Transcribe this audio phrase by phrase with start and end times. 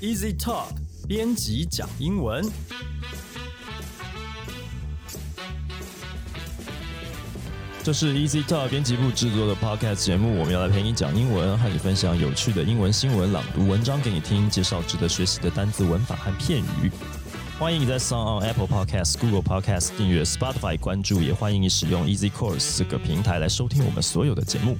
[0.00, 0.68] Easy Talk
[1.06, 2.42] 编辑讲英文。
[7.82, 16.90] 这是 Easy Talk 编辑部制作的 Podcast 节目，我们要来陪你讲英文，和你分享有趣的英文新闻，朗读文章给你听，介绍值得学习的单词、文法和片语。
[17.58, 24.78] 欢迎你在 s o n g on Apple Podcast、Google Podcast 订阅，Spotify 关注，也欢迎你使用 Easy Course 这个平台来收听我们所有的节目。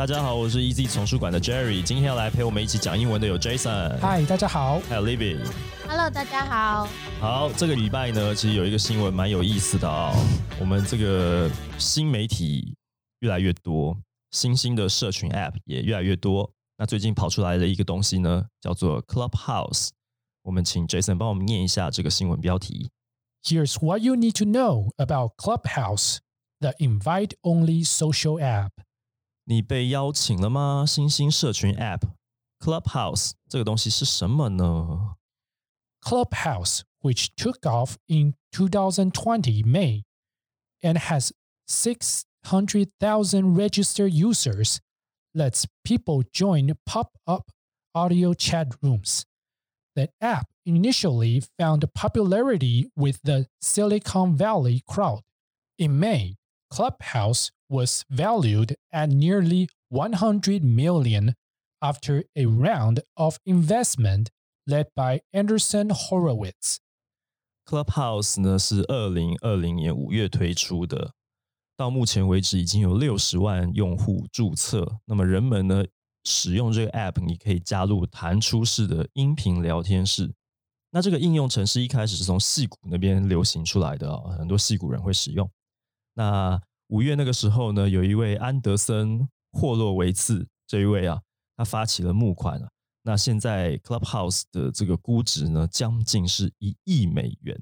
[0.00, 5.38] 大家好，我是 Easy 丛书馆的 Jerry，今天要来陪我们一起讲英文的有 Jason，嗨，大家好，还有 Libby。
[5.86, 6.88] Hello，大家好。
[7.20, 10.10] 好，这个礼拜呢，其实有一个新闻蛮有意思的啊、
[10.58, 12.74] 我们这个新媒体
[13.18, 13.94] 越来越多，
[14.30, 16.50] 新兴的社群 App 也越来越多。
[16.78, 19.90] 那最近跑出来的一个东西呢，叫做 Clubhouse。
[20.44, 22.88] 我们请 Jason 帮我们念一下这个新闻标题。
[23.44, 26.20] Here's what you need to know about Clubhouse,
[26.58, 28.70] the invite-only social app.
[29.49, 30.85] 你被邀请了吗？
[30.87, 32.01] 新兴社群 App
[32.59, 35.15] Clubhouse 这个东西是什么呢？
[36.01, 40.03] Clubhouse, which took off in 2020 May
[40.81, 41.31] and has
[41.67, 44.79] 600,000 registered users,
[45.33, 47.51] lets people join pop-up
[47.93, 49.23] audio chat rooms.
[49.95, 55.21] The app initially found popularity with the Silicon Valley crowd.
[55.77, 56.35] In May,
[56.69, 61.34] Clubhouse was valued at nearly 100 million
[61.80, 64.28] after a round of investment
[64.66, 66.78] led by Anderson Horowitz.
[67.64, 71.12] Clubhouse 呢是二零二零年五月推出的，
[71.76, 74.98] 到目前为止已经有六十万用户注册。
[75.04, 75.84] 那么人们呢
[76.24, 80.34] 使用这个 App，你可以加入弹出式的音频聊天室。
[80.90, 85.48] 那这个应用程式一开始是从戏谷那边流行出来的、哦，很多戏谷人会使用。
[86.14, 86.60] 那
[86.90, 91.20] 五月那个时候呢，有一位安德森霍洛维茨这一位啊，
[91.56, 92.68] 他发起了募款啊。
[93.04, 97.56] 那现在 Clubhouse 的这个估值呢，将近是一亿美元。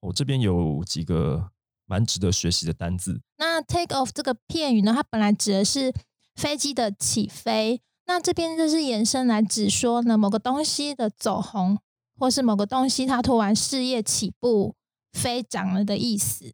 [0.00, 1.50] 我、这边有几个
[1.86, 3.22] 蛮值得学习的单字。
[3.38, 5.94] 那 take off 这个片语呢，它本来指的是
[6.34, 11.78] 飞机的起飞，那这边就是延伸来指说呢某个东西的走红，
[12.18, 14.74] 或是某个东西它突然事业起步
[15.12, 16.52] 飞涨了的意思。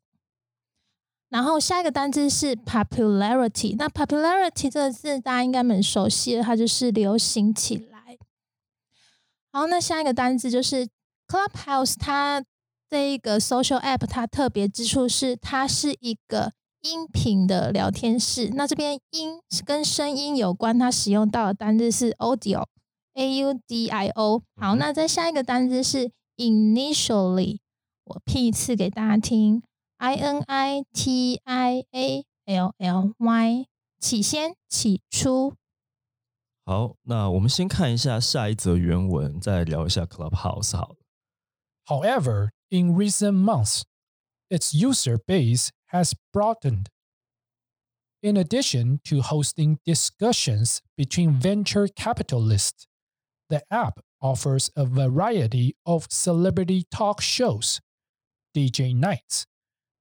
[1.29, 8.17] 然后下一个单字是 popularity，那 popularity 这个字大家应该蛮熟悉的，它就是流行起来。
[9.53, 10.89] 好，那下一个单字就是
[11.27, 12.43] Clubhouse，它
[12.89, 18.49] 这一个 social app 它特别之处是它是一个音频的聊天室。
[18.55, 24.43] 那这边音跟声音有关，它使用到的单字是 audio，a u d i o。
[24.57, 27.59] 好，那再下一个单字是 initially，
[28.05, 29.63] 我拼一次给大家听
[29.98, 33.68] ，i n i t i a l l y，
[34.00, 35.56] 起先、起初。
[36.66, 40.98] 好，那我们先看一下下一则原文，再聊一下 Clubhouse 好了。
[41.86, 43.84] However, in recent months,
[44.50, 46.88] its user base has broadened.
[48.22, 52.86] In addition to hosting discussions between venture capitalists,
[53.50, 57.80] the app offers a variety of celebrity talk shows,
[58.56, 59.46] DJ nights,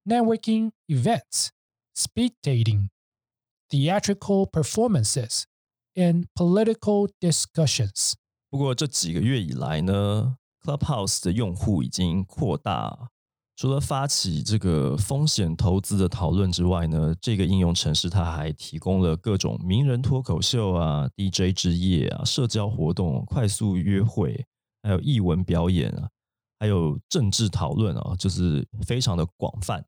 [0.07, 1.50] networking events,
[1.94, 2.88] speed dating,
[3.69, 5.44] theatrical performances,
[5.95, 8.13] and political discussions.
[8.50, 13.09] 不过这几个月以来呢，Clubhouse 的用户已经扩大。
[13.57, 24.45] 除了发起这个风险投资的讨论之外呢，这个应用程式它还提供了各种名人脱口秀啊、DJ 之夜啊、社交活动、快速约会，
[24.84, 26.07] 还有艺文表演啊，
[26.59, 29.84] 还有政治讨论啊，就是非常的广泛。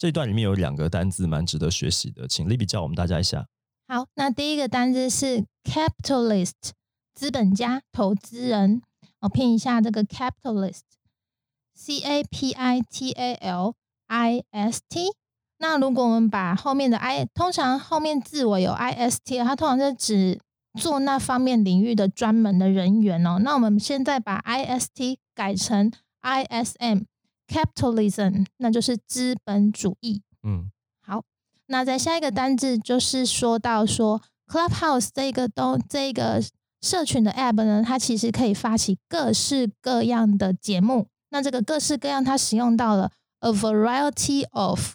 [0.00, 3.46] 这段里面有两个单字蛮值得学习的，请 Libby 教我们大家一下。
[3.86, 6.70] 好，那第一个单字是 capitalist，
[7.12, 8.80] 资本家、投资人。
[9.20, 13.74] 我拼一下这个 capitalist，c a p i t a l
[14.06, 15.10] i s t。
[15.58, 20.40] 那如果我们把后面的 i，通常后面字尾有 i s t，它通常是指
[20.80, 23.38] 做那方面领域的专门的人员哦。
[23.40, 27.00] 那我们现在把 i s t 改成 i s m
[27.50, 30.22] m，capitalism，那就是资本主义。
[30.42, 30.70] 嗯，
[31.02, 31.24] 好，
[31.66, 36.42] 那在下一个单字就是说到说 Clubhouse 这个东这个
[36.80, 41.08] 社群的 App 呢，它其实可以发起各式各样的节目。
[41.30, 44.94] 那这个各式各样，它使用到了 a variety of。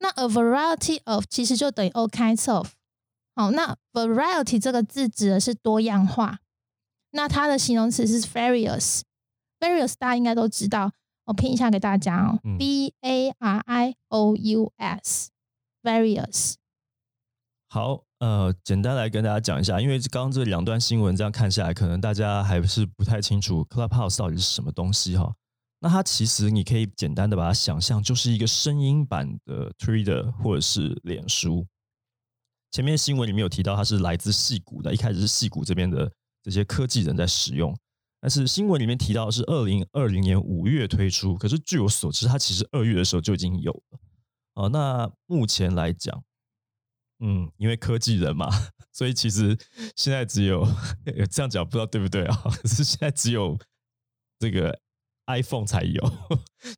[0.00, 2.72] 那 a variety of 其实就等于 all kinds of。
[3.34, 6.40] 好，那 variety 这个字指的是多样化。
[7.12, 9.00] 那它的形容词是 various。
[9.58, 10.92] various 大家应该都知道，
[11.24, 15.30] 我拼一下给大家哦、嗯 b A R I O U S
[15.82, 16.54] various。
[17.68, 25.34] 好，呃，简单来跟大家讲一下，因为刚刚这两段新闻这样看下来，可能大家还是不太清楚 Clubhouse 到底是什么东西哈。
[25.80, 31.66] 那它其实你可以简单的把它想象，就是一个声音版的 Twitter 或者是脸书。
[32.70, 36.10] 前面新闻里面有提到，它是来自戏谷的，一开始是戏谷这边的
[36.42, 37.76] 这些科技人在使用，
[38.24, 43.98] 但是新闻里面提到是二零二零年五月推出，可是据我所知，它其实二月的时候就已经有了。
[44.54, 46.24] 哦，那目前来讲。
[47.18, 48.48] 嗯，因为科技人嘛，
[48.94, 49.54] 所以其实
[49.94, 50.66] 现在只有
[51.30, 52.34] 这样讲，不知道对不对啊？
[52.62, 53.58] 可是现在只有
[54.38, 54.80] 这个
[55.26, 56.02] iPhone 才有，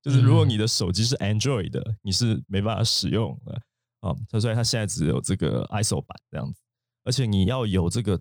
[0.03, 3.63] 就是如果你的手机是 Android 的，你是没办法使用的
[4.01, 4.13] 啊。
[4.41, 6.61] 所以它现在只有这个 ISO 版这样子，
[7.05, 8.21] 而且你要有这个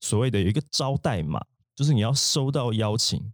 [0.00, 1.40] 所谓的有一个招代码，
[1.76, 3.32] 就是你要收到邀请，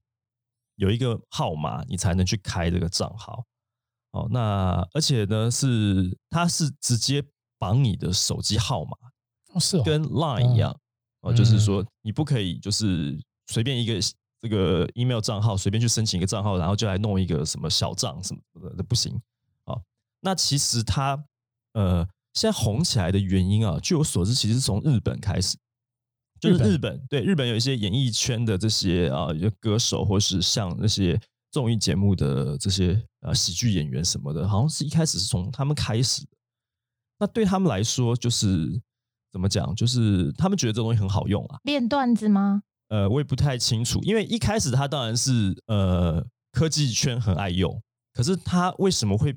[0.75, 3.47] 有一个号码，你才能去开这个账号。
[4.11, 7.25] 哦，那而且呢，是它是直接。
[7.63, 8.91] 绑你的手机号码
[9.55, 10.77] 哦，是哦，跟 Line 一样
[11.21, 13.17] 哦，就是说你不可以就是
[13.47, 14.01] 随便一个
[14.41, 19.15] 这个 email 账号随便去申请一个账号，然后就来弄一个什么小账什么的，这不行
[19.63, 19.81] 啊。
[20.19, 21.25] 那其实它
[21.75, 22.05] 呃
[22.35, 25.57] 现在红起来的原因啊，据我所知，其实是从日本开始，
[26.51, 29.29] 就是日本对日本有一些演艺圈的这些啊，
[29.61, 31.19] 歌手或是像那些
[31.53, 36.27] 综艺节目的这些呃喜剧演员什么的，好像是一开始是从他们开始。
[37.21, 38.69] 那对他们来说，就是
[39.31, 39.73] 怎么讲？
[39.77, 41.61] 就是他们觉得这东西很好用啊。
[41.63, 42.63] 练段子吗？
[42.89, 47.81] 呃，我也不太清楚，因为一开始他当然是呃科技圈很爱用，
[48.13, 49.37] 可是他为什么会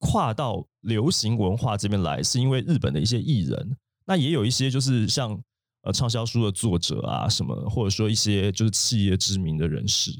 [0.00, 2.22] 跨到流行文化这边来？
[2.22, 5.40] 是因为日本的一些艺人，那也有一些就是像
[5.86, 10.10] 呃畅销书的作者啊什么，或者说一些就是企业知名的人士。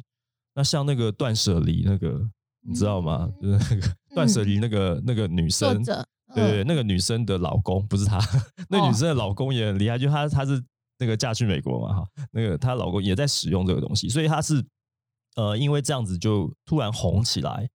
[0.54, 2.18] 那像那个断舍离那个，
[2.66, 3.28] 你知道吗？
[3.42, 5.84] 就是那个 断舍离那个那个女生。
[6.34, 8.18] 对对，那个女生的老公不是她，
[8.68, 10.62] 那女生的老公也很厉害，就她她是
[10.98, 14.62] 那个嫁去美国嘛哈，那个她老公也在使用这个东西，所以她是
[15.36, 17.70] 呃因为这样子就突然红起来，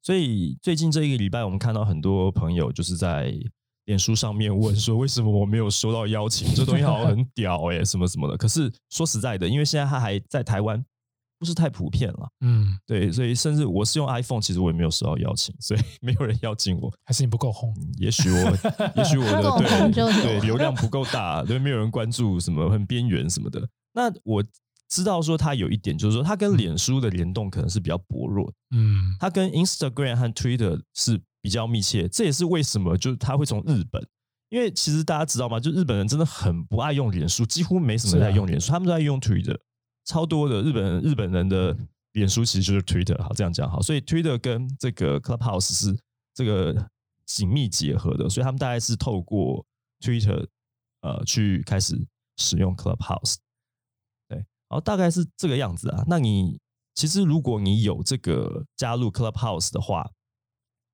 [0.00, 3.34] 所以最近这一个礼拜我们看到很多朋友就是在
[3.88, 10.84] 脸书上面问说为什么我没有收到邀请，这东西好像很屌哎什么什么的，可是说实在的，因为现在他还在台湾。
[11.40, 17.72] 不是太普遍了，嗯，对，所以甚至我是用 iPhone，其实我也没有收到邀请，所以没有人邀请我，还是你不够红？
[17.96, 18.36] 也许我，
[18.98, 19.42] 也许我的
[19.92, 23.68] 对对流量不够大，对，没有人关注什么很边缘什么的。
[23.92, 24.42] 那我
[24.88, 34.06] 知道说它有一点，就是说它跟脸书的联动可能是比较薄弱，嗯，它跟 Instagram 和 Twitter 是比较密切，这也是为什么就是他会从日本，
[34.50, 35.58] 因为其实大家知道吗？
[35.58, 39.58] 就日本人真的很不爱用脸书，几乎没什么在用脸书，他们都在用 Twitter。
[40.04, 41.74] 超多的日本日本人的
[42.12, 45.98] 脸书其实就是 Twitter，好这样讲好，所以 Twitter 跟这个 Clubhouse 是
[46.34, 46.90] 这个
[47.24, 49.64] 紧密结合的，所以他们大概是透过
[50.00, 50.46] Twitter
[51.00, 51.98] 呃去开始
[52.36, 53.36] 使用 Clubhouse，
[54.28, 56.04] 对，然后大概是这个样子啊。
[56.06, 56.60] 那你
[56.94, 60.10] 其实如果你有这个加入 Clubhouse 的话，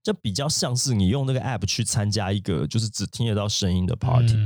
[0.05, 4.37] 就比较像是你用那个 App 去参加一个就是只听得到声音的 Party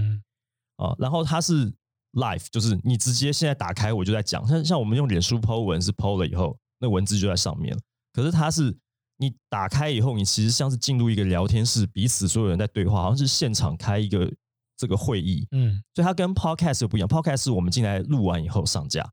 [0.76, 1.70] 啊，然后它是。
[2.12, 7.80] Live 就是你直接现在打开我就在讲，像像我们用脸书 Po 文是 Po 了以后，那文字就在上面了。
[8.14, 8.74] 可是它是
[9.18, 14.28] 你打开以后，你其实像是进入一个聊天室，彼此所有人在对话，好像是现场开一个
[14.78, 15.46] 这个会议。
[15.50, 19.06] 嗯，所以它跟 Podcast 不一样，Podcast 是我们进来录完以后上架，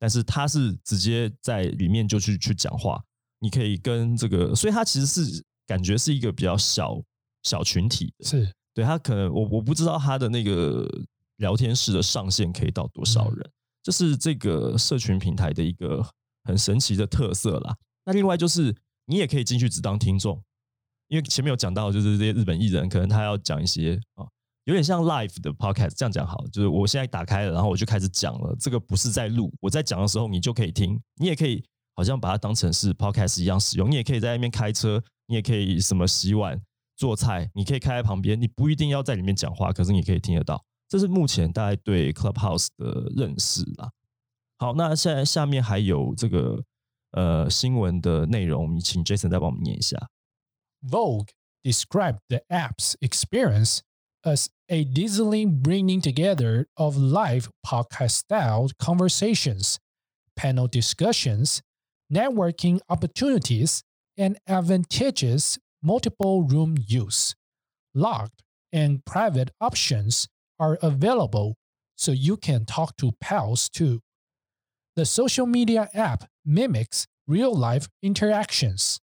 [0.00, 3.00] 但是它是直接在里面就去去讲话，
[3.38, 7.00] 你可以跟这个，所以它其实是感觉是一个比较小
[7.44, 8.24] 小群体的。
[8.24, 10.86] 是对他可能我我不知道他的那个。
[11.40, 13.50] 聊天室的上限可以到多少人？
[13.82, 16.06] 这是这个社群平台的一个
[16.44, 17.74] 很神奇的特色啦。
[18.04, 20.38] 那另外就是你也可以进去只当听众，
[21.08, 24.28] 因为前面有讲到，就是这些日本艺人可能他要讲一些啊，
[24.64, 25.94] 有点像 live 的 podcast。
[25.96, 28.54] 这样讲好，就是我现在打开了，然后我就开始讲了。
[28.60, 31.64] 这个不是在录，我在讲的时候你就可以听，你也可以
[32.00, 33.90] 好像把它当成是 podcast 一样使用。
[33.90, 36.58] 你也可以在那边开车，你也可以什么洗碗、
[36.96, 40.64] 做菜，你可以开在旁边，你不一定要在里面讲话，可是你可以听得到。
[40.88, 43.90] 这是目前大家对 Clubhouse 的认识啦。
[44.56, 46.64] 好，那现在下面还有这个
[47.10, 50.08] 呃新闻的内容，我们请 Jason 再帮我们念一下。
[50.80, 51.28] Vogue
[51.62, 53.80] described the app's experience
[54.22, 59.76] as a dazzling bringing together of live podcast-style conversations,
[60.34, 61.60] panel discussions,
[62.11, 63.81] networking opportunities,
[64.17, 67.33] and advantageous multiple room use.
[67.93, 70.25] Locked and private options
[70.57, 71.55] are available
[71.95, 73.99] so you can talk to pals too.
[74.95, 78.97] The social media app mimics real life interactions.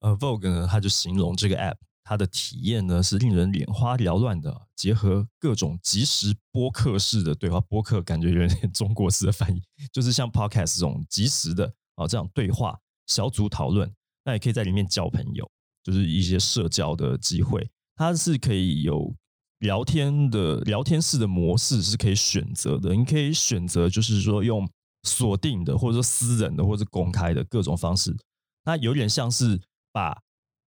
[0.00, 9.62] 呃，Vogue 呢，它就形容这个 app， 它的体验呢是令人眼花缭乱的，结合各种即时播客式的对话，播客感觉有点中国式的翻译，
[9.92, 12.77] 就是像 podcast 这种即时的 啊这样对话
[13.07, 13.91] 小组讨论，
[14.23, 15.49] 那也可以在里面交朋友，
[15.83, 19.13] 就是一些社交的机会，它是可以有
[19.59, 24.69] 聊天的聊天式的模式是可以选择的，你可以选择就是说用
[25.03, 28.15] 锁定的，或者说私人的，或者公开的各种方式，
[28.65, 30.21] 那有点像是把。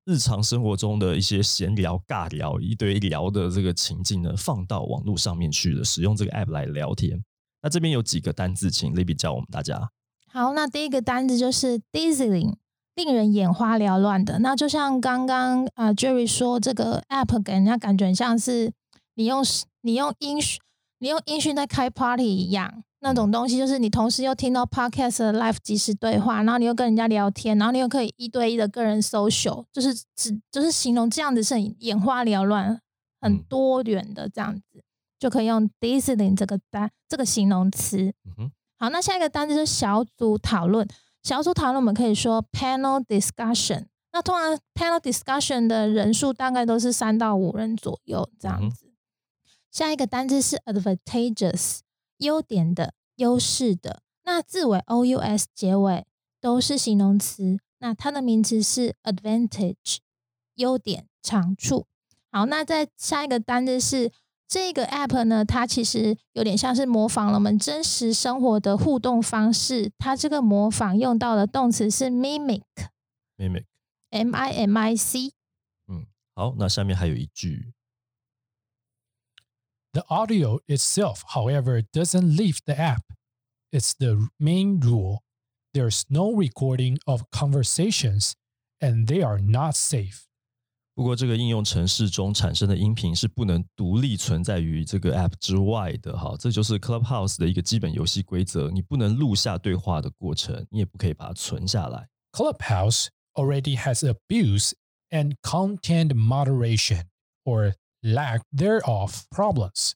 [0.06, 7.18] 日常生活中的一些闲聊、尬聊、一堆聊的这个情境呢，放到网络上面去了，使用这个 app 来聊天。
[7.62, 9.90] 那这边有几个单字，请 Libby 教我们大家。
[10.36, 12.54] 好，那第一个单字就是 dazzling，
[12.96, 14.40] 令人眼花缭乱的。
[14.40, 18.72] 那就像刚刚啊 Jerry 说，这个 app 给人家感觉像是
[19.14, 19.44] 你用
[19.82, 20.36] 你用音
[20.98, 22.82] 你用音讯在开 party 一样。
[22.98, 32.80] 那种东西就是你同时又听到 podcast 的 live 即时对话，然后你又跟人家聊天，然后你又可以一对一的个人 social，就是只就是形容这样子是很眼花缭乱、
[33.20, 34.82] 很多元的这样子，
[35.16, 38.12] 就可以用 dazzling 这个单这个形容词。
[38.78, 40.88] 好，那下一个单词是小组讨论。
[41.22, 43.86] 小组讨论我们可以说 panel discussion。
[44.12, 48.92] 那通常 panel discussion 的人数大概都是三到五人左右这样子。
[49.70, 51.80] 下一个单词是 advantageous。
[52.18, 56.06] 优点的、优势的，那字尾 o u s 结尾
[56.40, 57.58] 都是形容词。
[57.80, 59.98] 那它的名词是 advantage，
[60.54, 61.86] 优点、长处。
[62.30, 64.12] 好，那在下一个单字是
[64.47, 69.91] 这个 app 呢，它其实有点像是模仿了我们真实生活的互动方式。
[69.99, 75.33] 它这个模仿用到的动词是 mimic，mimic，m i m i c。
[75.87, 77.73] 嗯，好，那下面还有一句。
[79.91, 83.01] The audio itself, however, doesn't leave the app.
[83.71, 85.23] It's the main rule.
[85.73, 88.33] There's no recording of conversations,
[88.79, 90.27] and they are not safe.
[90.95, 96.17] 不过，这个应用程式中产生的音频是不能独立存在于这个 App 之外的。
[96.17, 98.69] 哈，这就是 Clubhouse 的一个基本游戏规则。
[98.69, 102.09] 你不能录下对话的过程，你也不可以把它存下来。
[102.33, 104.73] Clubhouse already has abuse
[105.09, 107.03] and content moderation,
[107.45, 109.93] or lack thereof problems.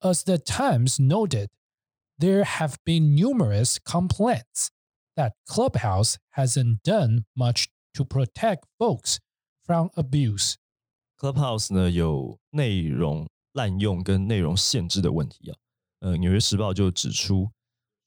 [0.00, 1.48] As the Times noted,
[2.18, 4.68] there have been numerous complaints
[5.16, 9.18] that Clubhouse hasn't done much to protect folks
[9.65, 10.55] from abuse.
[11.17, 15.57] Clubhouse 呢有内容滥用跟内容限制的问题啊。
[16.01, 17.49] 呃，《纽约时报》就指出，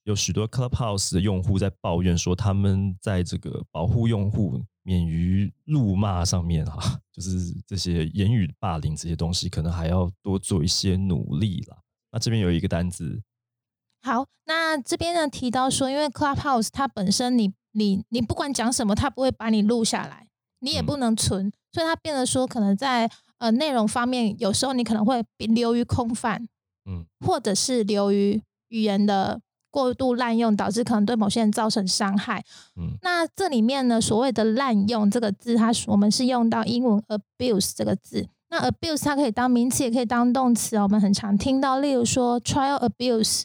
[0.04, 11.78] 有许多 Clubhouse 的用户在抱怨说，他们在这个保护用户免于辱骂上面哈，就是这些言语霸凌这些东西，可能还要多做一些努力啦。
[12.12, 13.22] 那这边有一个单子，
[14.02, 20.27] 好，那这边呢提到说，因为 Clubhouse 它本身你你你不管讲什么，它不会把你录下来，
[20.60, 26.48] 你也不能存，所以它变得说，可能在呃内容方面，有时候你可能会流于空泛，
[26.84, 29.40] 嗯，或者是流于语言的。
[29.70, 32.42] 过度滥用导致可能对某些人造成伤害。
[32.74, 38.26] 嗯，那这里面呢，所谓的滥用这个字，它我们是用到英文 abuse 这个字。
[38.48, 43.42] 那 abuse 它可以当名词，也可以当动词我们很常听到，例如说 trial abuse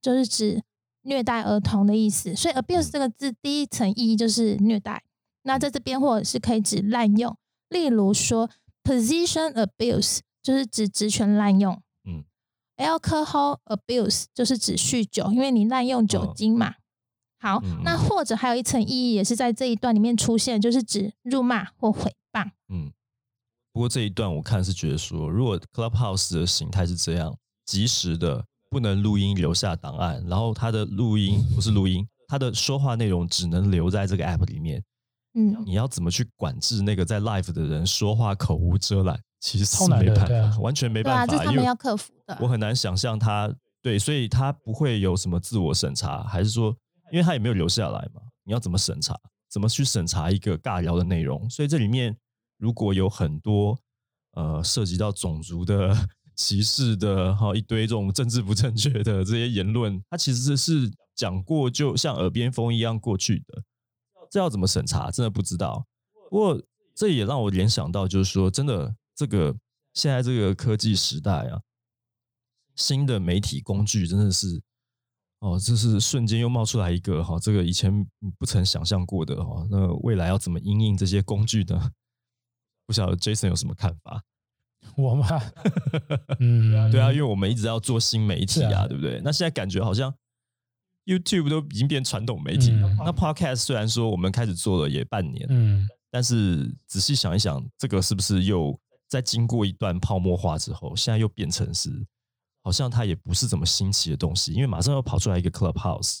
[0.00, 0.62] 就是指
[1.02, 2.36] 虐待儿童的意思。
[2.36, 5.02] 所以 abuse 这个字第一层意义就是虐待。
[5.44, 7.36] 那在这边或者是可以指滥用，
[7.68, 8.50] 例如说
[8.82, 11.80] position abuse 就是指职权滥用。
[12.04, 12.24] 嗯
[12.76, 16.74] Alcohol abuse 就是指酗酒，因为你滥用酒精嘛。
[17.38, 22.50] 好，那或者还有一层意义，也是在这一段里面出现，就是指辱骂或诽谤。
[22.68, 22.90] 嗯，
[23.72, 27.36] 不过这一段我看是觉得说，如果 Clubhouse 的形态是这样，
[27.66, 34.82] 及时的不能录音留下档案，然后它的录音不是录音，他的说话内容只能留在这个 App 里面。
[35.34, 39.20] 嗯，你要怎么去管制那个在 Live 的人说话口无遮拦？
[39.40, 42.38] 其实是没办法，完全没办法，这他们要克服的。
[42.40, 46.74] 我很难想象他对，所以他不会有什么自我审查，还是说，
[47.12, 48.22] 因为他也没有留下来嘛？
[48.44, 49.14] 你要怎么审查？
[49.50, 51.48] 怎么去审查一个尬聊的内容？
[51.50, 52.16] 所以这里面
[52.58, 53.78] 如果有很多
[54.32, 55.94] 呃涉及到种族的
[56.34, 63.62] 歧视的哈，一堆这种政治不正确的这些言论，他其实是讲过，就像耳边风一样过去的。
[64.34, 65.12] 这要怎么审查？
[65.12, 65.86] 真的不知道。
[66.28, 66.60] 不过
[66.92, 68.92] 这也让我联想到，就是说，真的。
[69.14, 69.54] 这个
[69.92, 71.60] 现在这个科技时代啊，
[72.74, 74.60] 新的媒体工具真的是
[75.38, 78.04] 哦，这是瞬间又冒出来一个哈，这个以前
[78.36, 79.64] 不曾想象过的哈。
[79.70, 81.92] 那未来要怎么应用这些工具呢？
[82.88, 84.20] 不晓得 Jason 有什么看法？
[84.98, 85.28] 我嘛？
[86.40, 89.20] 嗯，对啊，因为我们一直要做新媒体啊，对不对？
[89.24, 90.12] 那现在感觉好像
[91.06, 92.88] YouTube 都已经变传统媒体了。
[92.98, 95.88] 那 Podcast 虽然说我们开始做了也半年，嗯。
[96.10, 101.90] 但是仔细想一想，这个是不是又在经过一段泡沫化之后，现在又变成是
[102.62, 106.20] 好像它也不是怎么新奇的东西，因为马上又跑出来一个 Clubhouse，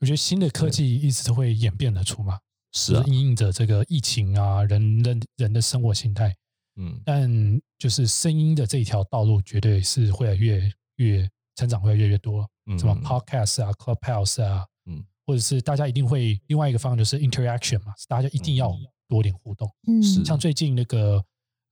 [0.00, 2.38] 我觉得新的科技一直都会演变得出嘛，
[2.72, 6.34] 是啊应着这个疫情啊，人人人的生活形态，
[6.76, 7.30] 嗯，但
[7.78, 12.48] 就是声音的这一条道路，绝对是会越越成长，会越来越多。
[12.66, 15.04] 嗯什么 podcast 啊、clubhouse 啊，嗯。
[15.26, 18.72] 或者是大家一定会另外一个方向就是 interaction 嘛，大家一定要
[19.08, 19.68] 多点互动。
[19.88, 20.24] 嗯，是。
[20.24, 21.20] 像最近那个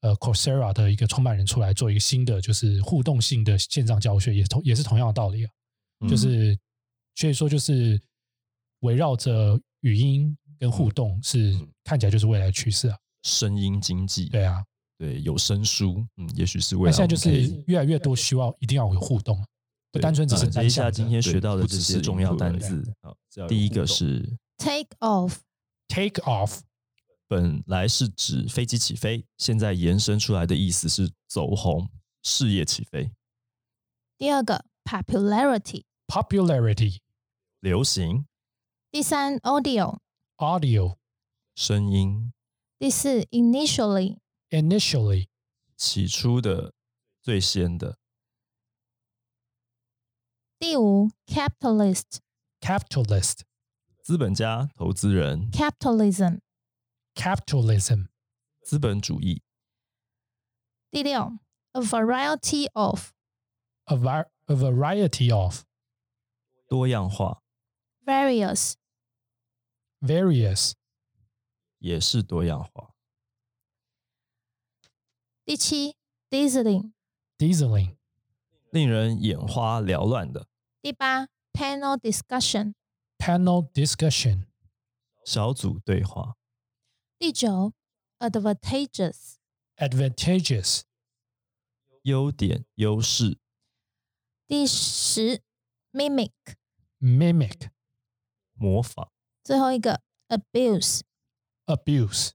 [0.00, 5.50] 呃 Coursera 的一个创办人出来做一个新的就是互动性的线上教学，也同也是同样的道理啊，
[6.00, 6.08] 嗯。
[6.08, 6.58] 就是
[7.14, 8.00] 所以说就是
[8.80, 11.68] 围绕着语音跟互动是嗯。
[11.84, 12.98] 看起来就是未来的趋势啊。
[13.22, 14.64] 声音经济，对啊，
[14.98, 19.38] 对，有声书，嗯，也许是未来那现在就是越来越多需要一定要有互动，
[19.94, 20.90] 不单纯只是单向的。
[20.90, 22.82] 今天学到的不只是这些重要单字。
[23.00, 26.62] 好第一个是 take off，take off
[27.28, 31.88] 本来是指飞机起飞，现在延伸出来的意思是走红、
[32.22, 33.12] 事业起飞、
[34.18, 36.98] 第二个 popularity，popularity
[37.60, 38.26] 流行、
[38.90, 40.96] 第三 audio，audio
[41.54, 42.32] 声音、
[42.78, 45.28] 第四 initially，initially
[45.76, 46.74] 起初的、
[47.22, 47.98] 最先的、
[50.64, 52.20] 第五 capitalist
[52.58, 53.40] capitalist
[54.02, 58.06] 资本家、投资人、capitalism，capitalism
[58.62, 59.42] 资本主义、
[60.90, 61.38] 第六
[61.72, 63.10] a variety of
[63.84, 65.64] a, var- a variety of
[66.66, 67.42] 多样化
[68.06, 70.72] ，various，various
[71.78, 72.94] 也是多样化。
[75.44, 75.94] 第七
[76.30, 77.96] dazzling，dieseling
[78.70, 80.48] 令人眼花缭乱的
[80.84, 84.44] 第八 panel discussion，panel discussion
[85.24, 86.36] 小组对话、
[87.18, 87.72] 第九
[88.18, 90.82] advantageous，advantageous
[92.02, 93.38] 优点、优势、
[94.46, 95.40] 第十
[95.92, 97.70] mimic，mimic
[98.52, 99.10] 模仿、
[99.42, 101.00] 最后一个 abuse。
[101.64, 102.32] abuse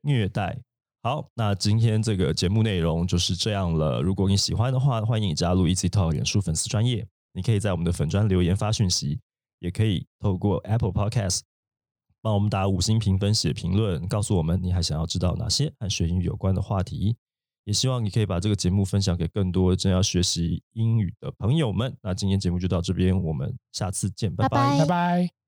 [0.00, 0.64] 虐待。
[1.02, 4.02] 好，那今天这个节目内容就是这样了。
[4.02, 7.06] 如果你喜欢的话，欢迎你加入 Easy Talk 脸书粉丝专业。
[7.32, 9.20] 你可以在我们的粉砖留言发讯息，
[9.58, 11.40] 也可以透过 Apple Podcast
[12.22, 17.16] 帮我们打五星评分、写评论，告诉我们你还想要知道哪些和学英语有关的话题。
[17.64, 21.94] 也希望你可以把这个节目分享给更多正要学习英语的朋友们。
[22.02, 25.39] 那今天节目就到这边，我们下次见，拜拜拜拜拜。